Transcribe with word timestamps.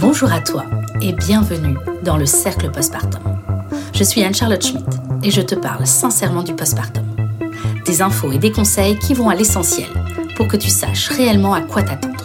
Bonjour 0.00 0.32
à 0.32 0.40
toi 0.40 0.64
et 1.02 1.12
bienvenue 1.12 1.76
dans 2.02 2.16
le 2.16 2.24
Cercle 2.24 2.70
Postpartum. 2.70 3.20
Je 3.92 4.02
suis 4.02 4.22
Anne-Charlotte 4.22 4.64
Schmidt 4.64 4.88
et 5.22 5.30
je 5.30 5.42
te 5.42 5.54
parle 5.54 5.86
sincèrement 5.86 6.42
du 6.42 6.54
postpartum. 6.54 7.04
Des 7.84 8.00
infos 8.00 8.32
et 8.32 8.38
des 8.38 8.50
conseils 8.50 8.98
qui 8.98 9.12
vont 9.12 9.28
à 9.28 9.34
l'essentiel 9.34 9.90
pour 10.36 10.48
que 10.48 10.56
tu 10.56 10.70
saches 10.70 11.08
réellement 11.08 11.52
à 11.52 11.60
quoi 11.60 11.82
t'attendre. 11.82 12.24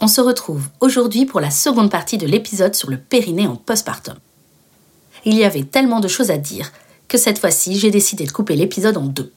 On 0.00 0.08
se 0.08 0.22
retrouve 0.22 0.70
aujourd'hui 0.80 1.26
pour 1.26 1.40
la 1.40 1.50
seconde 1.50 1.90
partie 1.90 2.16
de 2.16 2.26
l'épisode 2.26 2.74
sur 2.74 2.88
le 2.88 2.96
périnée 2.96 3.46
en 3.46 3.56
postpartum. 3.56 4.16
Il 5.26 5.34
y 5.34 5.44
avait 5.44 5.64
tellement 5.64 6.00
de 6.00 6.08
choses 6.08 6.30
à 6.30 6.38
dire 6.38 6.72
que 7.06 7.18
cette 7.18 7.38
fois-ci 7.38 7.78
j'ai 7.78 7.90
décidé 7.90 8.24
de 8.24 8.32
couper 8.32 8.56
l'épisode 8.56 8.96
en 8.96 9.04
deux. 9.04 9.30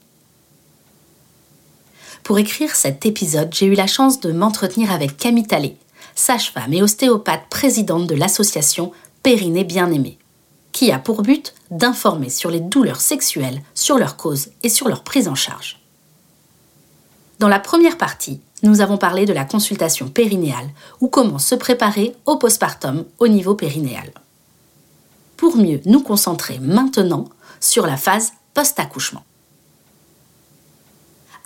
Pour 2.24 2.38
écrire 2.38 2.74
cet 2.74 3.04
épisode, 3.04 3.52
j'ai 3.52 3.66
eu 3.66 3.74
la 3.74 3.86
chance 3.86 4.18
de 4.18 4.32
m'entretenir 4.32 4.90
avec 4.90 5.18
Camille 5.18 5.46
Tallet, 5.46 5.76
sage-femme 6.14 6.72
et 6.72 6.82
ostéopathe 6.82 7.50
présidente 7.50 8.06
de 8.06 8.14
l'association 8.14 8.92
Périnée 9.22 9.62
Bien-Aimé, 9.62 10.16
qui 10.72 10.90
a 10.90 10.98
pour 10.98 11.20
but 11.20 11.54
d'informer 11.70 12.30
sur 12.30 12.50
les 12.50 12.60
douleurs 12.60 13.02
sexuelles, 13.02 13.60
sur 13.74 13.98
leurs 13.98 14.16
causes 14.16 14.48
et 14.62 14.70
sur 14.70 14.88
leur 14.88 15.04
prise 15.04 15.28
en 15.28 15.34
charge. 15.34 15.78
Dans 17.40 17.48
la 17.48 17.60
première 17.60 17.98
partie, 17.98 18.40
nous 18.62 18.80
avons 18.80 18.96
parlé 18.96 19.26
de 19.26 19.34
la 19.34 19.44
consultation 19.44 20.08
périnéale 20.08 20.70
ou 21.02 21.08
comment 21.08 21.38
se 21.38 21.54
préparer 21.54 22.16
au 22.24 22.36
postpartum 22.36 23.04
au 23.18 23.28
niveau 23.28 23.54
périnéal. 23.54 24.10
Pour 25.36 25.58
mieux 25.58 25.82
nous 25.84 26.00
concentrer 26.00 26.58
maintenant 26.58 27.28
sur 27.60 27.86
la 27.86 27.98
phase 27.98 28.32
post-accouchement. 28.54 29.24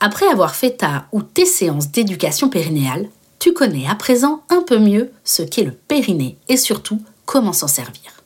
Après 0.00 0.28
avoir 0.28 0.54
fait 0.54 0.78
ta 0.78 1.06
ou 1.12 1.22
tes 1.22 1.46
séances 1.46 1.90
d'éducation 1.90 2.48
périnéale, 2.48 3.08
tu 3.38 3.52
connais 3.52 3.88
à 3.88 3.94
présent 3.94 4.42
un 4.48 4.62
peu 4.62 4.78
mieux 4.78 5.12
ce 5.24 5.42
qu'est 5.42 5.64
le 5.64 5.72
périnée 5.72 6.36
et 6.48 6.56
surtout 6.56 7.02
comment 7.24 7.52
s'en 7.52 7.68
servir. 7.68 8.22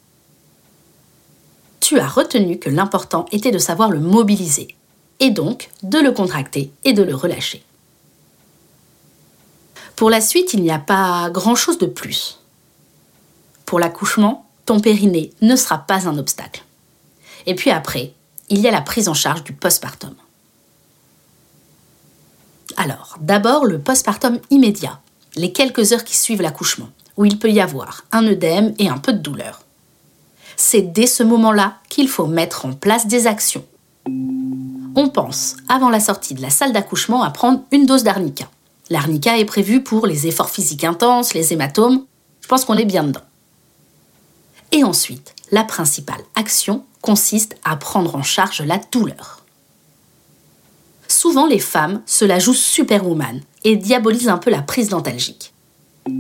Tu 1.81 1.99
as 1.99 2.09
retenu 2.09 2.59
que 2.59 2.71
l'important 2.71 3.27
était 3.33 3.51
de 3.51 3.59
savoir 3.59 3.91
le 3.91 4.01
mobiliser 4.01 4.77
et 5.21 5.31
donc 5.31 5.71
de 5.83 5.99
le 5.99 6.13
contracter 6.13 6.73
et 6.85 6.93
de 6.93 7.03
le 7.03 7.15
relâcher. 7.15 7.63
Pour 9.97 10.11
la 10.11 10.21
suite, 10.21 10.55
il 10.55 10.63
n'y 10.63 10.71
a 10.71 10.79
pas 10.79 11.31
grand-chose 11.31 11.79
de 11.79 11.87
plus. 11.87 12.41
Pour 13.67 13.79
l'accouchement, 13.79 14.47
ton 14.67 14.81
périnée 14.81 15.31
ne 15.41 15.57
sera 15.57 15.79
pas 15.79 16.09
un 16.09 16.19
obstacle. 16.19 16.65
Et 17.47 17.55
puis 17.55 17.71
après, 17.71 18.13
il 18.49 18.61
y 18.61 18.69
a 18.69 18.71
la 18.71 18.81
prise 18.81 19.09
en 19.09 19.15
charge 19.15 19.45
du 19.45 19.53
postpartum. 19.53 20.15
Alors, 22.77 23.17
d'abord 23.21 23.65
le 23.65 23.79
postpartum 23.79 24.39
immédiat, 24.51 25.01
les 25.37 25.53
quelques 25.53 25.93
heures 25.93 26.05
qui 26.05 26.17
suivent 26.17 26.43
l'accouchement, 26.43 26.89
où 27.17 27.25
il 27.25 27.39
peut 27.39 27.51
y 27.51 27.61
avoir 27.61 28.05
un 28.13 28.27
œdème 28.27 28.75
et 28.79 28.89
un 28.89 28.99
peu 28.99 29.13
de 29.13 29.19
douleur. 29.19 29.63
C'est 30.57 30.83
dès 30.83 31.07
ce 31.07 31.23
moment-là 31.23 31.79
qu'il 31.89 32.09
faut 32.09 32.27
mettre 32.27 32.67
en 32.67 32.73
place 32.73 33.07
des 33.07 33.27
actions. 33.27 33.65
On 34.95 35.09
pense, 35.09 35.57
avant 35.69 35.89
la 35.89 36.01
sortie 36.01 36.35
de 36.35 36.43
la 36.43 36.51
salle 36.51 36.73
d'accouchement, 36.73 37.23
à 37.23 37.31
prendre 37.31 37.63
une 37.73 37.87
dose 37.87 38.05
d'arnica. 38.05 38.45
L'arnica 38.91 39.39
est 39.39 39.45
prévue 39.45 39.83
pour 39.83 40.07
les 40.07 40.27
efforts 40.27 40.51
physiques 40.51 40.85
intenses, 40.85 41.35
les 41.35 41.53
hématomes. 41.53 42.05
Je 42.43 42.49
pense 42.49 42.65
qu'on 42.65 42.77
est 42.77 42.85
bien 42.85 43.05
dedans. 43.05 43.21
Et 44.71 44.85
ensuite, 44.85 45.35
la 45.51 45.65
principale 45.65 46.23
action 46.35 46.85
consiste 47.01 47.57
à 47.65 47.77
prendre 47.77 48.15
en 48.17 48.23
charge 48.23 48.63
la 48.63 48.79
douleur 48.91 49.42
souvent 51.23 51.47
les 51.47 51.61
femmes 51.61 52.03
se 52.05 52.25
la 52.25 52.41
jouent 52.41 52.53
superwoman 52.53 53.43
et 53.63 53.77
diabolisent 53.77 54.29
un 54.29 54.39
peu 54.39 54.51
la 54.51 54.61
prise 54.61 54.89
dentalgique. 54.89 55.55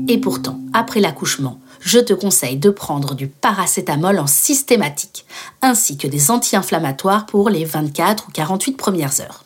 Et 0.06 0.16
pourtant, 0.16 0.60
après 0.72 1.00
l'accouchement, 1.00 1.58
je 1.80 1.98
te 1.98 2.12
conseille 2.12 2.56
de 2.56 2.70
prendre 2.70 3.16
du 3.16 3.26
paracétamol 3.26 4.20
en 4.20 4.28
systématique, 4.28 5.26
ainsi 5.60 5.96
que 5.96 6.06
des 6.06 6.30
anti-inflammatoires 6.30 7.26
pour 7.26 7.50
les 7.50 7.64
24 7.64 8.28
ou 8.28 8.30
48 8.30 8.76
premières 8.76 9.20
heures. 9.20 9.42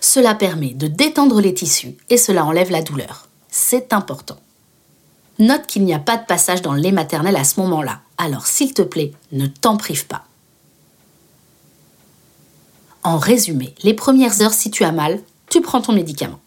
Cela 0.00 0.34
permet 0.34 0.72
de 0.72 0.86
détendre 0.86 1.42
les 1.42 1.52
tissus 1.52 1.94
et 2.08 2.16
cela 2.16 2.46
enlève 2.46 2.70
la 2.70 2.80
douleur. 2.80 3.28
C'est 3.50 3.92
important. 3.92 4.38
Note 5.40 5.66
qu'il 5.66 5.84
n'y 5.84 5.92
a 5.92 5.98
pas 5.98 6.16
de 6.16 6.24
passage 6.24 6.62
dans 6.62 6.72
le 6.72 6.80
lait 6.80 6.90
maternel 6.90 7.36
à 7.36 7.44
ce 7.44 7.60
moment-là, 7.60 8.00
alors 8.16 8.46
s'il 8.46 8.72
te 8.72 8.80
plaît, 8.80 9.12
ne 9.32 9.46
t'en 9.46 9.76
prive 9.76 10.06
pas. 10.06 10.24
En 13.04 13.18
résumé, 13.18 13.74
les 13.82 13.94
premières 13.94 14.42
heures, 14.42 14.52
si 14.52 14.70
tu 14.70 14.84
as 14.84 14.92
mal, 14.92 15.20
tu 15.50 15.60
prends 15.60 15.80
ton 15.80 15.92
médicament. 15.92 16.38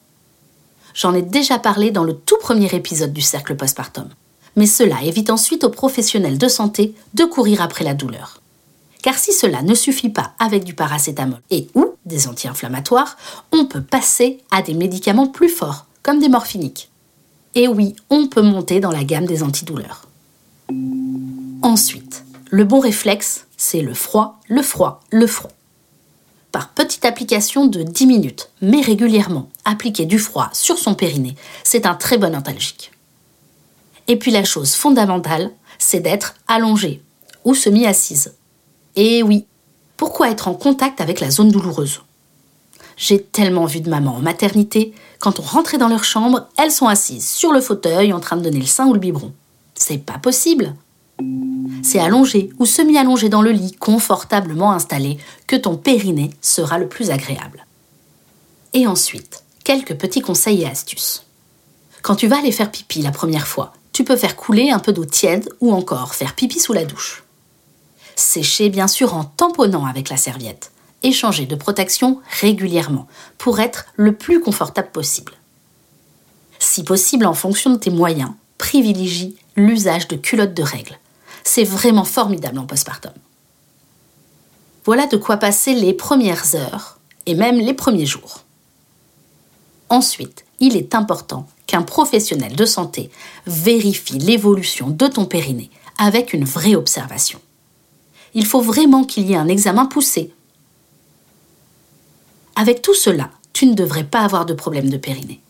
J'en 0.94 1.14
ai 1.14 1.22
déjà 1.22 1.60
parlé 1.60 1.92
dans 1.92 2.06
le 2.06 2.16
tout 2.16 2.38
premier 2.40 2.74
épisode 2.74 3.12
du 3.12 3.22
cercle 3.22 3.58
postpartum. 3.58 4.08
Mais 4.56 4.66
cela 4.66 5.04
évite 5.04 5.30
ensuite 5.30 5.66
aux 5.66 5.70
professionnels 5.70 6.38
de 6.38 6.48
santé 6.48 6.96
de 7.14 7.26
courir 7.26 7.62
après 7.62 7.84
la 7.84 7.94
douleur. 7.94 8.40
Car 9.02 9.18
si 9.18 9.34
cela 9.34 9.64
ne 9.64 9.76
suffit 9.76 10.10
pas 10.10 10.32
avec 10.40 10.64
du 10.64 10.74
paracétamol 10.74 11.42
et 11.52 11.68
ou 11.76 11.88
des 12.06 12.30
anti-inflammatoires, 12.30 13.18
on 13.52 13.66
peut 13.66 13.84
passer 13.84 14.42
à 14.50 14.62
des 14.62 14.74
médicaments 14.74 15.28
plus 15.28 15.50
forts, 15.50 15.88
comme 16.04 16.20
des 16.20 16.30
morphiniques. 16.30 16.90
Et 17.54 17.68
oui, 17.68 17.98
on 18.10 18.28
peut 18.28 18.42
monter 18.42 18.80
dans 18.80 18.92
la 18.92 19.04
gamme 19.04 19.26
des 19.26 19.44
antidouleurs. 19.44 20.08
Ensuite, 21.62 22.24
le 22.50 22.64
bon 22.64 22.80
réflexe, 22.80 23.46
c'est 23.58 23.82
le 23.82 23.94
froid, 23.94 24.40
le 24.48 24.62
froid, 24.62 25.02
le 25.12 25.28
froid 25.28 25.52
par 26.56 26.70
petite 26.70 27.04
application 27.04 27.66
de 27.66 27.84
10 27.84 28.08
minutes, 28.08 28.50
mais 28.62 28.80
régulièrement, 28.80 29.50
appliquer 29.66 30.06
du 30.06 30.18
froid 30.18 30.50
sur 30.54 30.78
son 30.78 30.96
périnée, 30.96 31.36
c'est 31.66 31.86
un 31.86 31.96
très 31.96 32.18
bon 32.18 32.34
antalgique. 32.34 32.94
Et 34.08 34.16
puis 34.16 34.32
la 34.32 34.46
chose 34.46 34.74
fondamentale, 34.74 35.52
c'est 35.80 36.00
d'être 36.00 36.36
allongée 36.48 37.04
ou 37.44 37.56
semi-assise. 37.56 38.36
Et 38.96 39.22
oui, 39.22 39.48
pourquoi 39.98 40.32
être 40.32 40.48
en 40.48 40.54
contact 40.54 41.02
avec 41.02 41.20
la 41.20 41.30
zone 41.30 41.52
douloureuse? 41.52 42.04
J'ai 42.96 43.22
tellement 43.22 43.66
vu 43.66 43.82
de 43.82 43.90
mamans 43.90 44.16
en 44.16 44.22
maternité, 44.22 44.94
quand 45.20 45.42
on 45.42 45.44
rentrait 45.44 45.78
dans 45.78 45.90
leur 45.90 46.06
chambre, 46.06 46.48
elles 46.58 46.72
sont 46.72 46.88
assises 46.88 47.28
sur 47.28 47.52
le 47.52 47.60
fauteuil 47.60 48.14
en 48.14 48.22
train 48.22 48.38
de 48.38 48.44
donner 48.44 48.62
le 48.62 48.66
sein 48.66 48.88
ou 48.88 48.94
le 48.94 49.00
biberon. 49.00 49.34
C'est 49.76 49.98
pas 49.98 50.20
possible 50.20 50.74
c'est 51.86 52.00
allongé 52.00 52.50
ou 52.58 52.66
semi-allongé 52.66 53.30
dans 53.30 53.44
le 53.44 53.52
lit, 53.52 53.74
confortablement 53.74 54.72
installé, 54.72 55.18
que 55.48 55.56
ton 55.56 55.78
périnée 55.78 56.32
sera 56.42 56.80
le 56.80 56.90
plus 56.90 57.12
agréable. 57.12 57.66
Et 58.74 58.88
ensuite, 58.88 59.44
quelques 59.64 59.96
petits 59.96 60.22
conseils 60.22 60.64
et 60.64 60.68
astuces. 60.68 61.26
Quand 62.02 62.16
tu 62.16 62.28
vas 62.28 62.40
aller 62.40 62.52
faire 62.52 62.72
pipi 62.72 63.02
la 63.02 63.12
première 63.12 63.48
fois, 63.48 63.74
tu 63.94 64.04
peux 64.04 64.18
faire 64.18 64.36
couler 64.36 64.72
un 64.72 64.80
peu 64.80 64.94
d'eau 64.94 65.06
tiède 65.06 65.48
ou 65.62 65.74
encore 65.74 66.16
faire 66.16 66.36
pipi 66.36 66.60
sous 66.60 66.74
la 66.74 66.86
douche. 66.86 67.24
Sécher 68.16 68.70
bien 68.70 68.88
sûr 68.88 69.14
en 69.14 69.24
tamponnant 69.24 69.86
avec 69.86 70.10
la 70.10 70.18
serviette 70.18 70.72
et 71.04 71.12
changer 71.12 71.46
de 71.46 71.56
protection 71.56 72.20
régulièrement 72.42 73.08
pour 73.38 73.60
être 73.60 73.86
le 73.96 74.16
plus 74.16 74.42
confortable 74.42 74.92
possible. 74.92 75.34
Si 76.60 76.84
possible 76.84 77.26
en 77.26 77.34
fonction 77.34 77.70
de 77.70 77.78
tes 77.78 77.92
moyens, 77.92 78.32
privilégie 78.58 79.36
l'usage 79.56 80.08
de 80.08 80.16
culottes 80.16 80.54
de 80.54 80.64
règles 80.64 80.98
c'est 81.46 81.64
vraiment 81.64 82.04
formidable 82.04 82.60
en 82.60 82.66
postpartum. 82.66 83.14
Voilà 84.84 85.08
de 85.08 85.16
quoi 85.16 85.38
passer 85.38 85.74
les 85.74 85.94
premières 85.94 86.56
heures 86.56 87.00
et 87.26 87.36
même 87.36 87.60
les 87.60 87.74
premiers 87.74 88.06
jours. 88.06 88.42
Ensuite, 89.90 90.44
il 90.60 90.76
est 90.76 90.96
important 90.96 91.48
qu'un 91.68 91.84
professionnel 91.84 92.56
de 92.56 92.66
santé 92.66 93.10
vérifie 93.46 94.20
l'évolution 94.20 94.90
de 94.90 95.08
ton 95.08 95.26
périnée 95.26 95.70
avec 95.98 96.34
une 96.34 96.44
vraie 96.44 96.76
observation. 96.76 97.40
Il 98.34 98.46
faut 98.46 98.62
vraiment 98.62 99.06
qu'il 99.06 99.30
y 99.30 99.34
ait 99.34 99.38
un 99.38 99.48
examen 99.48 99.86
poussé. 99.86 100.34
Avec 102.56 102.82
tout 102.82 102.94
cela, 102.94 103.32
tu 103.54 103.66
ne 103.66 103.74
devrais 103.74 104.04
pas 104.04 104.22
avoir 104.22 104.46
de 104.46 104.54
problème 104.54 104.90
de 104.90 104.98
périnée. 104.98 105.42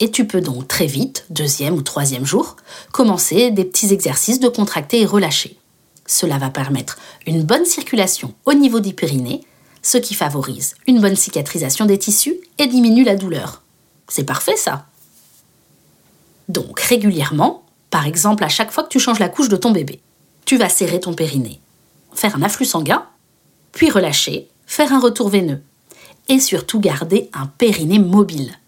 Et 0.00 0.10
tu 0.10 0.26
peux 0.26 0.40
donc 0.40 0.68
très 0.68 0.86
vite, 0.86 1.26
deuxième 1.30 1.74
ou 1.74 1.82
troisième 1.82 2.24
jour, 2.24 2.56
commencer 2.92 3.50
des 3.50 3.64
petits 3.64 3.92
exercices 3.92 4.40
de 4.40 4.48
contracter 4.48 5.00
et 5.00 5.06
relâcher. 5.06 5.58
Cela 6.06 6.38
va 6.38 6.50
permettre 6.50 6.98
une 7.26 7.42
bonne 7.42 7.64
circulation 7.64 8.32
au 8.46 8.54
niveau 8.54 8.80
du 8.80 8.94
périnée, 8.94 9.42
ce 9.82 9.98
qui 9.98 10.14
favorise 10.14 10.74
une 10.86 11.00
bonne 11.00 11.16
cicatrisation 11.16 11.84
des 11.86 11.98
tissus 11.98 12.36
et 12.58 12.66
diminue 12.66 13.04
la 13.04 13.16
douleur. 13.16 13.62
C'est 14.08 14.24
parfait 14.24 14.56
ça. 14.56 14.86
Donc 16.48 16.80
régulièrement, 16.80 17.64
par 17.90 18.06
exemple 18.06 18.44
à 18.44 18.48
chaque 18.48 18.70
fois 18.70 18.84
que 18.84 18.88
tu 18.88 19.00
changes 19.00 19.18
la 19.18 19.28
couche 19.28 19.48
de 19.48 19.56
ton 19.56 19.70
bébé, 19.70 20.00
tu 20.44 20.56
vas 20.56 20.68
serrer 20.68 21.00
ton 21.00 21.12
périnée, 21.12 21.60
faire 22.14 22.36
un 22.36 22.42
afflux 22.42 22.64
sanguin, 22.64 23.04
puis 23.72 23.90
relâcher, 23.90 24.48
faire 24.66 24.92
un 24.92 25.00
retour 25.00 25.28
veineux, 25.28 25.62
et 26.28 26.40
surtout 26.40 26.80
garder 26.80 27.28
un 27.34 27.46
périnée 27.46 27.98
mobile. 27.98 28.58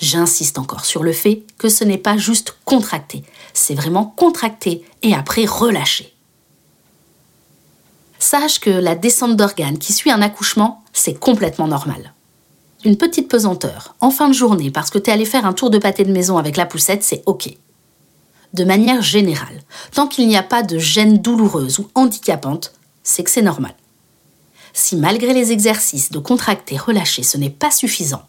J'insiste 0.00 0.58
encore 0.58 0.84
sur 0.84 1.02
le 1.02 1.12
fait 1.12 1.42
que 1.58 1.68
ce 1.68 1.84
n'est 1.84 1.98
pas 1.98 2.16
juste 2.16 2.56
contracter, 2.64 3.24
c'est 3.52 3.74
vraiment 3.74 4.04
contracter 4.04 4.84
et 5.02 5.14
après 5.14 5.44
relâcher. 5.44 6.14
Sache 8.20 8.60
que 8.60 8.70
la 8.70 8.94
descente 8.94 9.36
d'organes 9.36 9.78
qui 9.78 9.92
suit 9.92 10.10
un 10.10 10.22
accouchement, 10.22 10.82
c'est 10.92 11.18
complètement 11.18 11.68
normal. 11.68 12.12
une 12.84 12.96
petite 12.96 13.28
pesanteur 13.28 13.96
en 14.00 14.10
fin 14.10 14.28
de 14.28 14.34
journée 14.34 14.70
parce 14.70 14.90
que 14.90 14.98
tu 14.98 15.10
es 15.10 15.12
allé 15.12 15.24
faire 15.24 15.44
un 15.44 15.52
tour 15.52 15.68
de 15.68 15.78
pâté 15.78 16.04
de 16.04 16.12
maison 16.12 16.38
avec 16.38 16.56
la 16.56 16.64
poussette, 16.64 17.02
c'est 17.02 17.24
OK. 17.26 17.48
De 18.54 18.64
manière 18.64 19.02
générale, 19.02 19.62
tant 19.92 20.06
qu'il 20.06 20.28
n'y 20.28 20.36
a 20.36 20.44
pas 20.44 20.62
de 20.62 20.78
gêne 20.78 21.18
douloureuse 21.18 21.80
ou 21.80 21.88
handicapante, 21.96 22.72
c'est 23.02 23.24
que 23.24 23.30
c'est 23.30 23.42
normal. 23.42 23.74
Si 24.72 24.94
malgré 24.94 25.34
les 25.34 25.50
exercices 25.50 26.12
de 26.12 26.20
contracter 26.20 26.76
relâcher, 26.76 27.24
ce 27.24 27.36
n'est 27.36 27.50
pas 27.50 27.72
suffisant, 27.72 28.22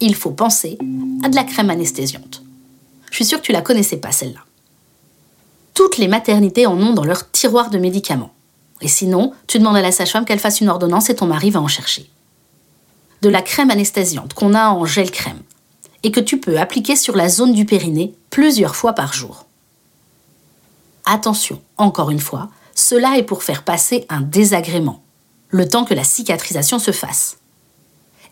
il 0.00 0.14
faut 0.14 0.30
penser 0.30 0.78
à 1.22 1.28
de 1.28 1.36
la 1.36 1.44
crème 1.44 1.70
anesthésiante. 1.70 2.42
Je 3.10 3.16
suis 3.16 3.24
sûre 3.24 3.40
que 3.40 3.46
tu 3.46 3.52
la 3.52 3.62
connaissais 3.62 3.96
pas 3.96 4.12
celle-là. 4.12 4.40
Toutes 5.74 5.98
les 5.98 6.08
maternités 6.08 6.66
en 6.66 6.78
ont 6.80 6.92
dans 6.92 7.04
leur 7.04 7.30
tiroir 7.30 7.70
de 7.70 7.78
médicaments. 7.78 8.32
Et 8.80 8.88
sinon, 8.88 9.32
tu 9.46 9.58
demandes 9.58 9.76
à 9.76 9.82
la 9.82 9.92
sage-femme 9.92 10.24
qu'elle 10.24 10.38
fasse 10.38 10.60
une 10.60 10.68
ordonnance 10.68 11.08
et 11.08 11.16
ton 11.16 11.26
mari 11.26 11.50
va 11.50 11.60
en 11.60 11.68
chercher. 11.68 12.10
De 13.22 13.28
la 13.28 13.42
crème 13.42 13.70
anesthésiante 13.70 14.34
qu'on 14.34 14.54
a 14.54 14.68
en 14.68 14.84
gel 14.84 15.10
crème 15.10 15.40
et 16.02 16.10
que 16.10 16.20
tu 16.20 16.38
peux 16.38 16.58
appliquer 16.58 16.94
sur 16.94 17.16
la 17.16 17.28
zone 17.28 17.52
du 17.52 17.64
périnée 17.64 18.14
plusieurs 18.30 18.76
fois 18.76 18.92
par 18.92 19.12
jour. 19.12 19.46
Attention, 21.06 21.62
encore 21.78 22.10
une 22.10 22.20
fois, 22.20 22.50
cela 22.74 23.16
est 23.16 23.22
pour 23.22 23.42
faire 23.42 23.62
passer 23.62 24.04
un 24.08 24.20
désagrément, 24.20 25.02
le 25.48 25.68
temps 25.68 25.84
que 25.84 25.94
la 25.94 26.04
cicatrisation 26.04 26.78
se 26.78 26.90
fasse. 26.90 27.38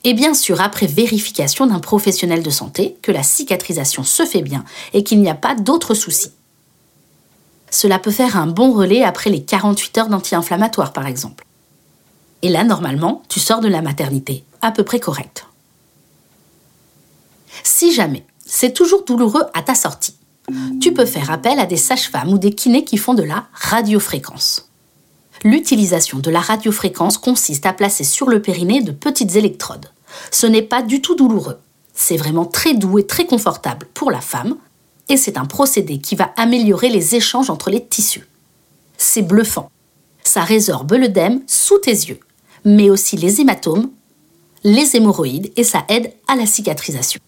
Et 0.05 0.13
bien 0.13 0.35
sûr, 0.35 0.61
après 0.61 0.87
vérification 0.87 1.67
d'un 1.67 1.81
professionnel 1.81 2.43
de 2.43 2.51
santé, 2.51 2.97
que 3.01 3.11
la 3.11 3.23
cicatrisation 3.23 4.05
se 4.05 4.27
fait 4.27 4.43
bien 4.43 4.65
et 4.93 5.03
qu'il 5.03 5.21
n'y 5.21 5.31
a 5.31 5.35
pas 5.35 5.55
d'autres 5.55 5.95
soucis. 5.95 6.33
Cela 7.71 7.99
peut 7.99 8.11
faire 8.11 8.37
un 8.37 8.47
bon 8.47 8.73
relais 8.73 9.03
après 9.03 9.31
les 9.31 9.43
48 9.43 9.99
heures 9.99 10.09
d'anti-inflammatoire, 10.09 10.93
par 10.93 11.07
exemple. 11.07 11.45
Et 12.43 12.51
là, 12.51 12.63
normalement, 12.63 13.23
tu 13.31 13.41
sors 13.41 13.61
de 13.61 13.69
la 13.69 13.81
maternité, 13.81 14.45
à 14.61 14.71
peu 14.71 14.85
près 14.85 15.01
correct. 15.01 15.47
Si 17.63 17.93
jamais 17.93 18.25
c'est 18.45 18.75
toujours 18.75 19.05
douloureux 19.05 19.45
à 19.55 19.63
ta 19.63 19.75
sortie, 19.75 20.17
tu 20.81 20.93
peux 20.93 21.07
faire 21.07 21.31
appel 21.31 21.59
à 21.59 21.65
des 21.65 21.79
sages-femmes 21.79 22.31
ou 22.31 22.39
des 22.39 22.53
kinés 22.53 22.85
qui 22.85 22.99
font 22.99 23.15
de 23.15 23.23
la 23.23 23.47
radiofréquence. 23.55 24.69
L'utilisation 25.43 26.19
de 26.19 26.31
la 26.31 26.41
radiofréquence 26.41 27.17
consiste 27.17 27.65
à 27.65 27.73
placer 27.73 28.05
sur 28.05 28.29
le 28.29 28.43
périnée 28.43 28.83
de 28.83 28.93
petites 28.93 29.37
électrodes. 29.37 29.91
Ce 30.31 30.47
n'est 30.47 30.63
pas 30.63 30.83
du 30.83 31.01
tout 31.01 31.15
douloureux. 31.15 31.59
C'est 31.95 32.17
vraiment 32.17 32.45
très 32.45 32.75
doux 32.75 32.99
et 32.99 33.07
très 33.07 33.27
confortable 33.27 33.87
pour 33.95 34.11
la 34.11 34.21
femme, 34.21 34.57
et 35.09 35.17
c'est 35.17 35.37
un 35.37 35.45
procédé 35.45 35.99
qui 35.99 36.17
va 36.17 36.33
améliorer 36.37 36.89
les 36.89 37.15
échanges 37.15 37.51
entre 37.51 37.71
les 37.71 37.85
tissus. 37.85 38.27
C'est 38.97 39.23
bluffant. 39.23 39.71
Ça 40.23 40.43
résorbe 40.43 40.93
l'œdème 40.93 41.43
sous 41.47 41.79
tes 41.79 41.91
yeux, 41.91 42.21
mais 42.65 42.91
aussi 42.91 43.17
les 43.17 43.41
hématomes, 43.41 43.91
les 44.65 44.97
hémorroïdes, 44.97 45.53
et 45.57 45.65
ça 45.65 45.85
aide 45.89 46.13
à 46.27 46.37
la 46.37 46.47
cicatrisation. 46.47 47.21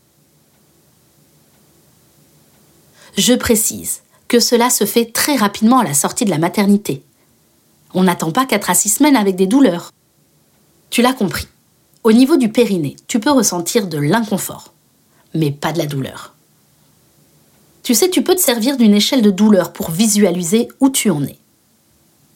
Je 3.17 3.35
précise 3.35 4.03
que 4.29 4.41
cela 4.41 4.71
se 4.71 4.85
fait 4.85 5.13
très 5.13 5.37
rapidement 5.37 5.79
à 5.79 5.85
la 5.85 5.95
sortie 5.95 6.25
de 6.25 6.31
la 6.31 6.39
maternité. 6.39 7.03
On 7.95 8.05
n'attend 8.05 8.31
pas 8.31 8.45
4 8.45 8.71
à 8.71 8.75
6 8.75 8.89
semaines 8.89 9.17
avec 9.17 9.37
des 9.37 9.47
douleurs. 9.47 9.93
Tu 10.91 11.03
l'as 11.03 11.15
compris. 11.15 11.47
Au 12.07 12.13
niveau 12.13 12.37
du 12.37 12.51
périnée, 12.51 12.95
tu 13.09 13.19
peux 13.19 13.33
ressentir 13.33 13.89
de 13.89 13.99
l'inconfort, 13.99 14.73
mais 15.35 15.51
pas 15.51 15.73
de 15.73 15.79
la 15.79 15.87
douleur. 15.87 16.37
Tu 17.83 17.97
sais, 17.97 18.09
tu 18.09 18.23
peux 18.23 18.37
te 18.37 18.41
servir 18.41 18.77
d'une 18.77 18.95
échelle 18.95 19.23
de 19.23 19.33
douleur 19.33 19.73
pour 19.73 19.91
visualiser 19.91 20.69
où 20.79 20.89
tu 20.89 21.11
en 21.11 21.25
es. 21.25 21.37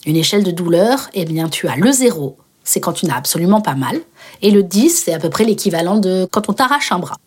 Une 0.06 0.16
échelle 0.16 0.42
de 0.42 0.50
douleur, 0.50 1.08
eh 1.14 1.24
bien, 1.24 1.48
tu 1.48 1.68
as 1.68 1.76
le 1.76 1.92
0, 1.92 2.36
c'est 2.64 2.80
quand 2.80 2.94
tu 2.94 3.06
n'as 3.06 3.14
absolument 3.14 3.60
pas 3.60 3.76
mal, 3.76 4.00
et 4.42 4.50
le 4.50 4.64
10, 4.64 5.04
c'est 5.04 5.14
à 5.14 5.20
peu 5.20 5.30
près 5.30 5.44
l'équivalent 5.44 5.98
de 5.98 6.26
quand 6.32 6.48
on 6.48 6.52
t'arrache 6.52 6.90
un 6.90 6.98
bras 6.98 7.18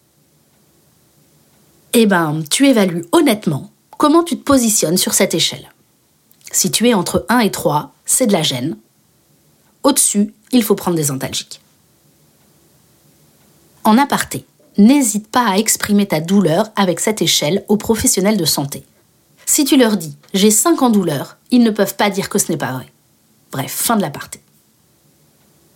eh 1.93 2.05
ben, 2.07 2.43
tu 2.49 2.67
évalues 2.67 3.05
honnêtement 3.13 3.71
comment 3.97 4.23
tu 4.23 4.37
te 4.37 4.43
positionnes 4.43 4.97
sur 4.97 5.13
cette 5.13 5.33
échelle. 5.33 5.71
Si 6.51 6.71
tu 6.71 6.89
es 6.89 6.93
entre 6.93 7.25
1 7.29 7.39
et 7.39 7.51
3, 7.51 7.93
c'est 8.05 8.27
de 8.27 8.33
la 8.33 8.41
gêne. 8.41 8.75
Au-dessus, 9.83 10.33
il 10.51 10.61
faut 10.61 10.75
prendre 10.75 10.97
des 10.97 11.09
antalgiques. 11.09 11.62
En 13.85 13.97
aparté, 13.97 14.45
n'hésite 14.77 15.27
pas 15.27 15.45
à 15.45 15.57
exprimer 15.57 16.05
ta 16.05 16.21
douleur 16.21 16.69
avec 16.77 17.01
cette 17.01 17.21
échelle 17.21 17.65
aux 17.67 17.75
professionnels 17.75 18.37
de 18.37 18.45
santé. 18.45 18.85
Si 19.45 19.65
tu 19.65 19.75
leur 19.75 19.97
dis 19.97 20.15
j'ai 20.33 20.51
5 20.51 20.81
en 20.81 20.89
douleur, 20.89 21.37
ils 21.51 21.63
ne 21.63 21.69
peuvent 21.69 21.95
pas 21.95 22.09
dire 22.09 22.29
que 22.29 22.39
ce 22.39 22.51
n'est 22.51 22.57
pas 22.57 22.71
vrai. 22.71 22.87
Bref, 23.51 23.71
fin 23.71 23.97
de 23.97 24.01
l'aparté. 24.01 24.39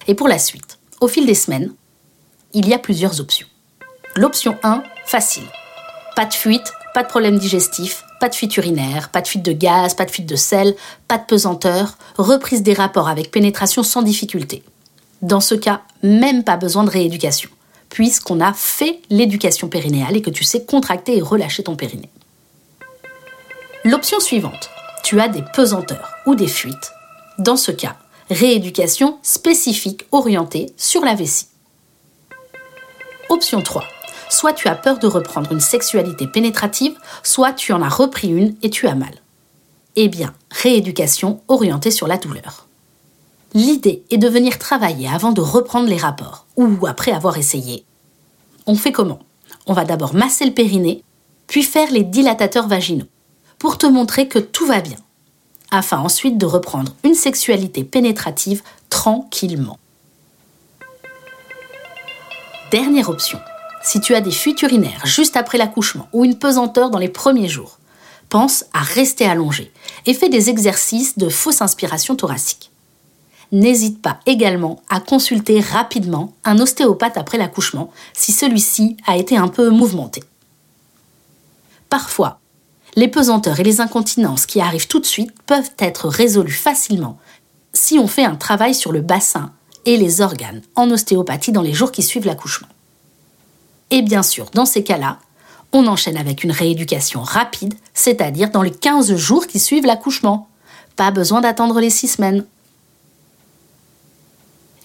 Et 0.08 0.16
pour 0.16 0.30
la 0.30 0.40
suite, 0.40 0.80
au 1.02 1.10
fil 1.10 1.26
des 1.26 1.36
semaines, 1.36 1.74
il 2.54 2.68
y 2.68 2.74
a 2.74 2.80
plusieurs 2.80 3.20
options. 3.20 3.48
L'option 4.16 4.58
1, 4.64 4.84
facile. 5.06 5.44
Pas 6.16 6.26
de 6.26 6.34
fuite, 6.34 6.72
pas 6.94 7.04
de 7.04 7.10
problème 7.10 7.38
digestif, 7.38 8.06
pas 8.22 8.30
de 8.30 8.36
fuite 8.36 8.56
urinaire, 8.56 9.10
pas 9.10 9.22
de 9.22 9.28
fuite 9.28 9.44
de 9.44 9.52
gaz, 9.52 9.94
pas 9.94 10.06
de 10.06 10.12
fuite 10.12 10.26
de 10.26 10.38
sel, 10.38 10.76
pas 11.10 11.18
de 11.18 11.26
pesanteur, 11.26 11.98
reprise 12.18 12.64
des 12.64 12.74
rapports 12.74 13.10
avec 13.10 13.32
pénétration 13.32 13.84
sans 13.84 14.02
difficulté. 14.02 14.64
Dans 15.22 15.42
ce 15.42 15.56
cas, 15.56 15.82
même 16.04 16.44
pas 16.44 16.58
besoin 16.58 16.86
de 16.86 16.90
rééducation, 16.90 17.50
puisqu'on 17.90 18.40
a 18.40 18.54
fait 18.54 19.00
l'éducation 19.10 19.70
périnéale 19.70 20.18
et 20.18 20.22
que 20.22 20.30
tu 20.30 20.44
sais 20.44 20.66
contracter 20.66 21.18
et 21.18 21.22
relâcher 21.22 21.64
ton 21.64 21.76
périnée. 21.76 22.10
L'option 23.84 24.20
suivante, 24.20 24.70
tu 25.04 25.22
as 25.22 25.30
des 25.30 25.44
pesanteurs 25.54 26.12
ou 26.26 26.36
des 26.36 26.48
fuites. 26.48 26.92
Dans 27.40 27.58
ce 27.58 27.72
cas, 27.72 27.96
rééducation 28.30 29.20
spécifique 29.22 30.06
orientée 30.12 30.68
sur 30.76 31.06
la 31.06 31.16
vessie. 31.16 31.48
Option 33.30 33.62
3, 33.62 33.84
soit 34.30 34.54
tu 34.54 34.68
as 34.68 34.76
peur 34.76 35.00
de 35.00 35.08
reprendre 35.08 35.52
une 35.52 35.60
sexualité 35.60 36.28
pénétrative, 36.28 36.98
soit 37.24 37.54
tu 37.54 37.74
en 37.74 37.82
as 37.82 37.90
repris 37.90 38.30
une 38.30 38.56
et 38.62 38.70
tu 38.70 38.88
as 38.88 38.96
mal. 38.96 39.22
Eh 39.96 40.10
bien, 40.10 40.34
rééducation 40.52 41.42
orientée 41.48 41.92
sur 41.92 42.08
la 42.08 42.18
douleur. 42.18 42.67
L'idée 43.54 44.04
est 44.12 44.18
de 44.18 44.28
venir 44.28 44.60
travailler 44.60 45.08
avant 45.08 45.32
de 45.32 45.42
reprendre 45.42 45.88
les 45.88 45.98
rapports, 45.98 46.46
ou 46.56 46.86
après 46.86 47.12
avoir 47.12 47.38
essayé. 47.38 47.86
On 48.66 48.76
fait 48.76 48.92
comment? 48.92 49.20
On 49.66 49.74
va 49.74 49.86
d'abord 49.86 50.14
masser 50.14 50.46
le 50.46 50.54
périnée, 50.54 51.04
puis 51.48 51.64
faire 51.64 51.92
les 51.92 52.04
dilatateurs 52.04 52.68
vaginaux, 52.68 53.08
pour 53.58 53.78
te 53.78 53.86
montrer 53.86 54.28
que 54.28 54.40
tout 54.40 54.66
va 54.66 54.82
bien, 54.82 54.98
afin 55.72 55.98
ensuite 56.00 56.38
de 56.38 56.46
reprendre 56.46 56.94
une 57.04 57.16
sexualité 57.16 57.84
pénétrative 57.84 58.62
tranquillement. 58.90 59.80
Dernière 62.72 63.10
option, 63.10 63.40
si 63.82 64.02
tu 64.02 64.14
as 64.14 64.22
des 64.22 64.32
fuites 64.32 64.62
urinaires 64.62 65.06
juste 65.06 65.38
après 65.38 65.58
l'accouchement 65.58 66.10
ou 66.12 66.26
une 66.26 66.38
pesanteur 66.38 66.90
dans 66.90 67.00
les 67.00 67.08
premiers 67.08 67.48
jours, 67.48 67.80
pense 68.28 68.66
à 68.74 68.82
rester 68.82 69.26
allongé 69.26 69.72
et 70.06 70.14
fais 70.14 70.28
des 70.28 70.50
exercices 70.50 71.18
de 71.18 71.30
fausse 71.30 71.62
inspiration 71.62 72.18
thoracique. 72.18 72.72
N'hésite 73.52 74.02
pas 74.02 74.20
également 74.26 74.82
à 74.90 75.00
consulter 75.00 75.60
rapidement 75.62 76.34
un 76.44 76.60
ostéopathe 76.60 77.18
après 77.18 77.38
l'accouchement 77.38 77.92
si 78.14 78.32
celui-ci 78.32 78.98
a 79.06 79.18
été 79.18 79.38
un 79.38 79.48
peu 79.48 79.70
mouvementé. 79.70 80.24
Parfois, 81.90 82.40
les 82.96 83.08
pesanteurs 83.08 83.60
et 83.60 83.64
les 83.64 83.80
incontinences 83.80 84.46
qui 84.46 84.60
arrivent 84.60 84.88
tout 84.88 85.00
de 85.00 85.06
suite 85.06 85.32
peuvent 85.46 85.72
être 85.80 86.10
résolues 86.10 86.52
facilement 86.52 87.18
si 87.74 88.00
on 88.00 88.08
fait 88.08 88.26
un 88.26 88.36
travail 88.36 88.74
sur 88.74 88.92
le 88.92 89.02
bassin 89.02 89.54
et 89.86 89.98
les 89.98 90.22
organes 90.22 90.62
en 90.76 90.90
ostéopathie 90.92 91.52
dans 91.52 91.62
les 91.62 91.74
jours 91.74 91.92
qui 91.92 92.04
suivent 92.04 92.26
l'accouchement. 92.26 92.68
Et 93.92 94.02
bien 94.02 94.24
sûr, 94.24 94.50
dans 94.54 94.66
ces 94.66 94.84
cas-là, 94.84 95.20
on 95.72 95.88
enchaîne 95.88 96.18
avec 96.18 96.44
une 96.44 96.52
rééducation 96.52 97.22
rapide, 97.22 97.74
c'est-à-dire 97.94 98.50
dans 98.50 98.62
les 98.62 98.72
15 98.72 99.16
jours 99.16 99.48
qui 99.48 99.60
suivent 99.60 99.86
l'accouchement. 99.86 100.50
Pas 100.96 101.12
besoin 101.12 101.42
d'attendre 101.42 101.80
les 101.80 101.90
6 101.90 102.08
semaines. 102.08 102.46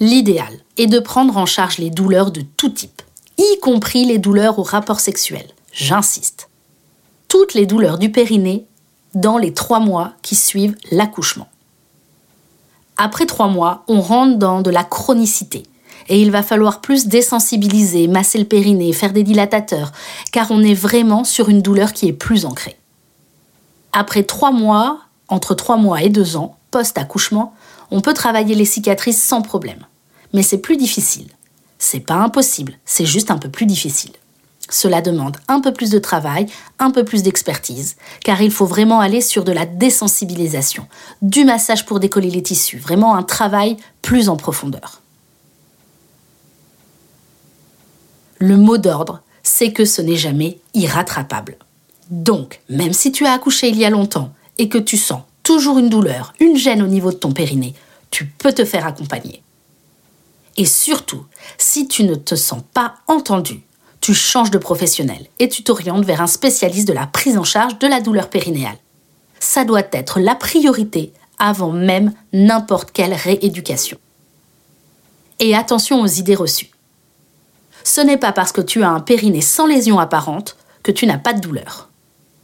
L'idéal 0.03 0.53
est 0.79 0.89
de 0.89 0.99
prendre 0.99 1.37
en 1.37 1.47
charge 1.47 1.79
les 1.79 1.89
douleurs 1.89 2.33
de 2.33 2.41
tout 2.41 2.71
type, 2.71 3.03
y 3.39 3.61
compris 3.61 4.05
les 4.05 4.19
douleurs 4.19 4.59
au 4.59 4.65
rapport 4.65 4.99
sexuel. 4.99 5.47
J'insiste. 5.73 6.49
Toutes 7.29 7.55
les 7.55 7.67
douleurs 7.67 7.99
du 7.99 8.11
périnée 8.11 8.67
dans 9.15 9.39
les 9.39 9.55
3 9.55 9.79
mois 9.79 10.15
qui 10.21 10.35
suivent 10.35 10.75
l'accouchement. 10.91 11.47
Après 12.97 13.27
3 13.27 13.47
mois, 13.47 13.85
on 13.87 14.01
rentre 14.01 14.39
dans 14.39 14.61
de 14.61 14.71
la 14.71 14.83
chronicité, 14.83 15.63
et 16.09 16.21
il 16.21 16.33
va 16.33 16.43
falloir 16.43 16.81
plus 16.81 17.07
désensibiliser, 17.07 18.09
masser 18.09 18.39
le 18.41 18.45
périnée, 18.45 18.93
faire 18.93 19.13
des 19.13 19.23
dilatateurs, 19.23 19.93
car 20.33 20.51
on 20.51 20.65
est 20.65 20.75
vraiment 20.75 21.23
sur 21.23 21.49
une 21.49 21.63
douleur 21.63 21.93
qui 21.93 22.09
est 22.09 22.13
plus 22.13 22.45
ancrée. 22.45 22.77
Après 23.93 24.25
trois 24.25 24.51
mois, 24.51 24.99
entre 25.29 25.55
trois 25.55 25.77
mois 25.77 26.03
et 26.03 26.09
deux 26.09 26.35
ans, 26.37 26.57
post-accouchement, 26.73 27.55
on 27.93 28.01
peut 28.01 28.15
travailler 28.15 28.57
les 28.57 28.65
cicatrices 28.65 29.23
sans 29.23 29.43
problème. 29.43 29.87
Mais 30.33 30.43
c'est 30.43 30.59
plus 30.59 30.77
difficile. 30.77 31.29
C'est 31.79 32.01
pas 32.01 32.15
impossible, 32.15 32.75
c'est 32.85 33.07
juste 33.07 33.31
un 33.31 33.39
peu 33.39 33.49
plus 33.49 33.67
difficile. 33.67 34.13
Cela 34.71 35.03
demande 35.03 35.37
un 35.49 35.61
peu 35.61 35.73
plus 35.73 35.91
de 35.91 35.99
travail, 35.99 36.47
un 36.79 36.91
peu 36.91 37.05
plus 37.05 37.23
d'expertise, 37.23 37.97
car 38.25 38.41
il 38.41 38.51
faut 38.51 38.65
vraiment 38.65 39.01
aller 39.01 39.21
sur 39.21 39.45
de 39.45 39.53
la 39.53 39.67
désensibilisation, 39.67 40.87
du 41.21 41.45
massage 41.45 41.85
pour 41.85 42.01
décoller 42.01 42.31
les 42.31 42.43
tissus, 42.43 42.79
vraiment 42.79 43.15
un 43.15 43.23
travail 43.23 43.77
plus 44.01 44.29
en 44.29 44.37
profondeur. 44.37 45.03
Le 48.39 48.57
mot 48.57 48.79
d'ordre, 48.79 49.23
c'est 49.43 49.73
que 49.73 49.85
ce 49.85 50.01
n'est 50.01 50.17
jamais 50.17 50.59
irrattrapable. 50.75 51.57
Donc, 52.11 52.61
même 52.69 52.93
si 52.93 53.13
tu 53.13 53.27
as 53.27 53.33
accouché 53.33 53.69
il 53.69 53.79
y 53.79 53.85
a 53.85 53.91
longtemps 53.91 54.33
et 54.59 54.69
que 54.69 54.79
tu 54.79 54.97
sens 54.97 55.23
toujours 55.43 55.79
une 55.79 55.89
douleur, 55.89 56.33
une 56.41 56.57
gêne 56.57 56.83
au 56.83 56.87
niveau 56.87 57.11
de 57.11 57.17
ton 57.17 57.33
périnée, 57.33 57.75
tu 58.11 58.27
peux 58.27 58.53
te 58.53 58.65
faire 58.65 58.87
accompagner. 58.87 59.43
Et 60.57 60.67
surtout, 60.67 61.25
si 61.59 61.89
tu 61.89 62.05
ne 62.05 62.15
te 62.15 62.35
sens 62.35 62.63
pas 62.75 62.97
entendu, 63.07 63.63
tu 64.01 64.15
changes 64.15 64.51
de 64.51 64.59
professionnel 64.59 65.27
et 65.39 65.49
tu 65.49 65.63
t'orientes 65.63 66.05
vers 66.05 66.21
un 66.21 66.27
spécialiste 66.27 66.89
de 66.89 66.93
la 66.93 67.07
prise 67.07 67.39
en 67.39 67.45
charge 67.45 67.79
de 67.79 67.87
la 67.87 68.01
douleur 68.01 68.29
périnéale. 68.29 68.77
Ça 69.41 69.65
doit 69.65 69.87
être 69.93 70.21
la 70.21 70.35
priorité 70.35 71.13
avant 71.39 71.73
même 71.73 72.13
n'importe 72.33 72.91
quelle 72.93 73.15
rééducation. 73.15 73.99
Et 75.39 75.55
attention 75.57 76.01
aux 76.01 76.07
idées 76.07 76.35
reçues. 76.35 76.71
Ce 77.85 78.01
n'est 78.01 78.17
pas 78.17 78.33
parce 78.33 78.53
que 78.53 78.61
tu 78.61 78.83
as 78.83 78.91
un 78.91 79.01
périnée 79.01 79.41
sans 79.41 79.67
lésion 79.67 79.99
apparente 79.99 80.57
que 80.83 80.93
tu 80.93 81.07
n'as 81.07 81.19
pas 81.19 81.33
de 81.33 81.41
douleur. 81.41 81.89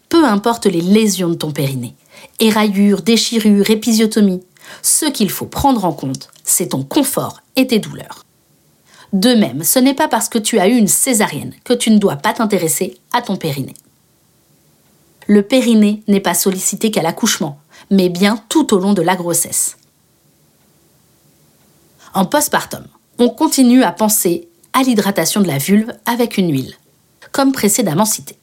Peu 0.08 0.24
importe 0.24 0.66
les 0.66 0.80
lésions 0.80 1.28
de 1.28 1.34
ton 1.34 1.52
périnée, 1.52 1.94
éraillures, 2.40 3.02
déchirures, 3.02 3.70
épisiotomie, 3.70 4.42
ce 4.82 5.06
qu'il 5.06 5.30
faut 5.30 5.46
prendre 5.46 5.84
en 5.84 5.92
compte, 5.92 6.28
c'est 6.44 6.68
ton 6.68 6.82
confort 6.82 7.40
et 7.58 7.66
tes 7.66 7.80
douleurs. 7.80 8.24
De 9.12 9.34
même, 9.34 9.64
ce 9.64 9.78
n'est 9.78 9.94
pas 9.94 10.08
parce 10.08 10.28
que 10.28 10.38
tu 10.38 10.58
as 10.58 10.68
eu 10.68 10.76
une 10.76 10.88
césarienne 10.88 11.54
que 11.64 11.74
tu 11.74 11.90
ne 11.90 11.98
dois 11.98 12.16
pas 12.16 12.32
t'intéresser 12.32 12.98
à 13.12 13.20
ton 13.20 13.36
périnée. 13.36 13.74
Le 15.26 15.42
périnée 15.42 16.02
n'est 16.08 16.20
pas 16.20 16.34
sollicité 16.34 16.90
qu'à 16.90 17.02
l'accouchement, 17.02 17.58
mais 17.90 18.08
bien 18.08 18.42
tout 18.48 18.72
au 18.74 18.78
long 18.78 18.94
de 18.94 19.02
la 19.02 19.16
grossesse. 19.16 19.76
En 22.14 22.24
postpartum, 22.24 22.86
on 23.18 23.28
continue 23.28 23.82
à 23.82 23.92
penser 23.92 24.48
à 24.72 24.82
l'hydratation 24.82 25.40
de 25.40 25.48
la 25.48 25.58
vulve 25.58 25.92
avec 26.06 26.38
une 26.38 26.52
huile, 26.52 26.76
comme 27.32 27.52
précédemment 27.52 28.04
cité. 28.04 28.38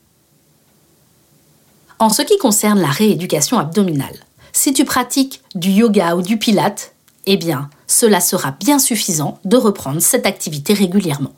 En 2.00 2.10
ce 2.10 2.22
qui 2.22 2.38
concerne 2.38 2.81
la 2.81 2.89
rééducation 2.89 3.57
abdominale, 3.57 4.17
si 4.51 4.74
tu 4.74 4.84
pratiques 4.84 5.41
du 5.53 5.69
yoga 5.69 6.15
ou 6.15 6.22
du 6.22 6.38
pilate, 6.38 6.93
eh 7.25 7.38
bien, 7.38 7.69
cela 7.95 8.19
sera 8.19 8.51
bien 8.51 8.77
suffisant 8.77 9.39
de 9.45 9.55
reprendre 9.55 10.01
cette 10.01 10.25
activité 10.25 10.73
régulièrement. 10.73 11.31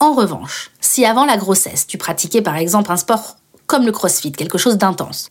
En 0.00 0.14
revanche, 0.14 0.70
si 0.80 1.04
avant 1.04 1.26
la 1.26 1.36
grossesse, 1.36 1.86
tu 1.86 1.98
pratiquais 1.98 2.40
par 2.40 2.56
exemple 2.56 2.90
un 2.90 2.96
sport 2.96 3.36
comme 3.66 3.84
le 3.84 3.92
crossfit, 3.92 4.32
quelque 4.32 4.58
chose 4.58 4.78
d'intense, 4.78 5.28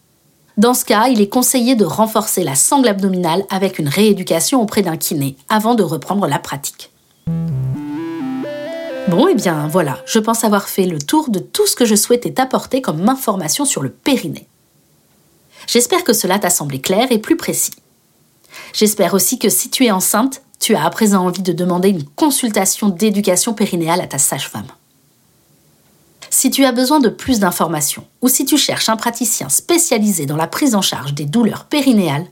dans 0.55 0.75
ce 0.75 0.85
cas, 0.85 1.07
il 1.07 1.19
est 1.19 1.29
conseillé 1.29 1.75
de 1.75 1.83
renforcer 1.83 2.43
la 2.43 2.53
sangle 2.53 2.87
abdominale 2.87 3.43
avec 3.49 3.79
une 3.79 3.87
rééducation 3.87 4.61
auprès 4.61 4.83
d'un 4.83 4.97
kiné 4.97 5.35
avant 5.49 5.73
de 5.73 5.81
reprendre 5.81 6.27
la 6.27 6.37
pratique. 6.37 6.91
Bon, 9.07 9.27
et 9.27 9.31
eh 9.31 9.35
bien 9.35 9.67
voilà, 9.67 9.97
je 10.05 10.19
pense 10.19 10.43
avoir 10.43 10.69
fait 10.69 10.85
le 10.85 10.99
tour 10.99 11.29
de 11.29 11.39
tout 11.39 11.65
ce 11.65 11.75
que 11.75 11.85
je 11.85 11.95
souhaitais 11.95 12.33
t'apporter 12.33 12.81
comme 12.83 13.09
information 13.09 13.65
sur 13.65 13.81
le 13.81 13.89
périnée. 13.89 14.47
J'espère 15.65 16.03
que 16.03 16.13
cela 16.13 16.37
t'a 16.37 16.51
semblé 16.51 16.79
clair 16.79 17.07
et 17.11 17.17
plus 17.17 17.35
précis. 17.35 17.73
J'espère 18.73 19.13
aussi 19.13 19.39
que 19.39 19.49
si 19.49 19.69
tu 19.69 19.85
es 19.85 19.91
enceinte, 19.91 20.41
tu 20.59 20.75
as 20.75 20.85
à 20.85 20.89
présent 20.89 21.25
envie 21.25 21.41
de 21.41 21.53
demander 21.53 21.89
une 21.89 22.05
consultation 22.05 22.89
d'éducation 22.89 23.53
périnéale 23.53 24.01
à 24.01 24.07
ta 24.07 24.17
sage-femme. 24.17 24.67
Si 26.29 26.49
tu 26.49 26.65
as 26.65 26.71
besoin 26.71 26.99
de 26.99 27.09
plus 27.09 27.39
d'informations 27.39 28.07
ou 28.21 28.27
si 28.27 28.45
tu 28.45 28.57
cherches 28.57 28.89
un 28.89 28.95
praticien 28.95 29.49
spécialisé 29.49 30.25
dans 30.25 30.35
la 30.35 30.47
prise 30.47 30.73
en 30.73 30.81
charge 30.81 31.13
des 31.13 31.25
douleurs 31.25 31.65
périnéales, 31.65 32.25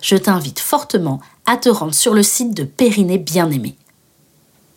je 0.00 0.16
t'invite 0.16 0.58
fortement 0.58 1.20
à 1.46 1.56
te 1.56 1.68
rendre 1.68 1.94
sur 1.94 2.14
le 2.14 2.22
site 2.22 2.54
de 2.54 2.64
Périnée 2.64 3.18
Bien-Aimé. 3.18 3.76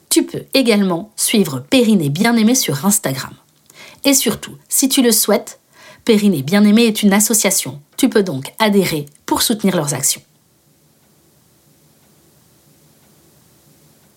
Tu 0.09 0.23
peux 0.23 0.43
également 0.53 1.11
suivre 1.15 1.59
Périnée 1.59 2.09
Bien-Aimé 2.09 2.55
sur 2.55 2.85
Instagram. 2.85 3.33
Et 4.03 4.13
surtout, 4.13 4.55
si 4.69 4.89
tu 4.89 5.01
le 5.01 5.11
souhaites, 5.11 5.59
Périnée 6.05 6.43
Bien-Aimé 6.43 6.83
est 6.83 7.01
une 7.01 7.13
association. 7.13 7.81
Tu 7.97 8.09
peux 8.09 8.23
donc 8.23 8.53
adhérer 8.59 9.07
pour 9.25 9.41
soutenir 9.41 9.75
leurs 9.75 9.93
actions. 9.93 10.21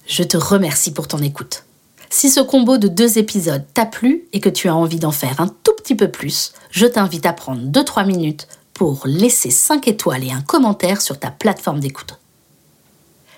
Je 0.09 0.23
te 0.23 0.39
remercie 0.39 0.95
pour 0.95 1.07
ton 1.07 1.19
écoute. 1.19 1.65
Si 2.09 2.31
ce 2.31 2.41
combo 2.41 2.79
de 2.79 2.89
deux 2.89 3.19
épisodes 3.19 3.65
t'a 3.75 3.85
plu 3.85 4.25
et 4.33 4.41
que 4.41 4.49
tu 4.49 4.67
as 4.69 4.75
envie 4.75 4.99
d'en 4.99 5.13
faire 5.13 5.39
un 5.39 5.49
tout 5.49 5.75
petit 5.77 5.95
peu 5.95 6.11
plus, 6.11 6.55
je 6.71 6.87
t'invite 6.87 7.27
à 7.27 7.35
prendre 7.35 7.61
2-3 7.61 8.07
minutes 8.07 8.49
pour 8.73 9.03
laisser 9.05 9.51
5 9.51 9.87
étoiles 9.87 10.25
et 10.25 10.33
un 10.33 10.41
commentaire 10.41 11.03
sur 11.03 11.19
ta 11.19 11.31
plateforme 11.31 11.81
d'écoute. 11.81 12.19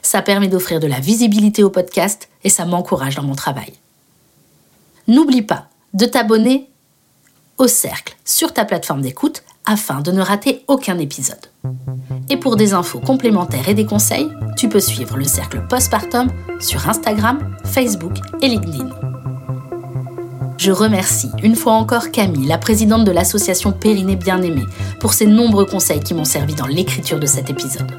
Ça 0.00 0.22
permet 0.22 0.46
d'offrir 0.46 0.78
de 0.78 0.86
la 0.86 1.00
visibilité 1.00 1.64
au 1.64 1.70
podcast 1.70 2.28
et 2.44 2.48
ça 2.48 2.64
m'encourage 2.64 3.16
dans 3.16 3.24
mon 3.24 3.34
travail. 3.34 3.72
N'oublie 5.08 5.42
pas 5.42 5.66
de 5.92 6.06
t'abonner 6.06 6.70
au 7.58 7.66
cercle 7.66 8.16
sur 8.24 8.54
ta 8.54 8.64
plateforme 8.64 9.02
d'écoute 9.02 9.42
afin 9.66 10.00
de 10.00 10.10
ne 10.10 10.20
rater 10.20 10.64
aucun 10.68 10.98
épisode. 10.98 11.46
Et 12.28 12.36
pour 12.36 12.56
des 12.56 12.74
infos 12.74 13.00
complémentaires 13.00 13.68
et 13.68 13.74
des 13.74 13.86
conseils, 13.86 14.28
tu 14.56 14.68
peux 14.68 14.80
suivre 14.80 15.16
le 15.16 15.24
cercle 15.24 15.66
postpartum 15.68 16.28
sur 16.60 16.88
Instagram, 16.88 17.38
Facebook 17.64 18.18
et 18.42 18.48
LinkedIn. 18.48 18.88
Je 20.58 20.72
remercie 20.72 21.30
une 21.42 21.56
fois 21.56 21.72
encore 21.72 22.10
Camille, 22.10 22.46
la 22.46 22.58
présidente 22.58 23.04
de 23.04 23.10
l'association 23.10 23.72
Périnée 23.72 24.16
Bien-Aimée, 24.16 24.66
pour 25.00 25.14
ses 25.14 25.26
nombreux 25.26 25.64
conseils 25.64 26.00
qui 26.00 26.12
m'ont 26.12 26.24
servi 26.24 26.54
dans 26.54 26.66
l'écriture 26.66 27.18
de 27.18 27.26
cet 27.26 27.48
épisode. 27.48 27.90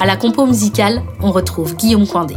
À 0.00 0.06
la 0.06 0.16
compo 0.16 0.44
musicale, 0.44 1.02
on 1.20 1.30
retrouve 1.30 1.76
Guillaume 1.76 2.06
Coindé. 2.06 2.36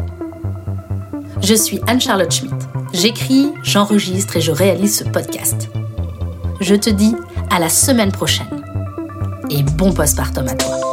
Je 1.42 1.56
suis 1.56 1.82
Anne-Charlotte 1.88 2.32
Schmidt. 2.32 2.56
J'écris, 2.94 3.52
j'enregistre 3.64 4.38
et 4.38 4.42
je 4.42 4.52
réalise 4.52 5.00
ce 5.00 5.04
podcast. 5.04 5.70
Je 6.62 6.76
te 6.76 6.90
dis 6.90 7.16
à 7.50 7.60
la 7.60 7.70
semaine 7.70 8.12
prochaine. 8.12 8.48
Et 9.50 9.64
bon 9.64 9.92
postpartum 9.92 10.48
à 10.48 10.56
toi. 10.56 10.89